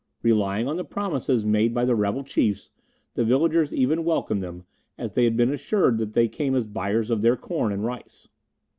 [0.23, 2.71] Relying on the promises made by the rebel chiefs,
[3.13, 4.63] the villagers even welcomed them,
[4.97, 8.27] as they had been assured that they came as buyers of their corn and rice.